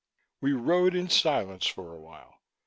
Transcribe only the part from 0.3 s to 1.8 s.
We rode in silence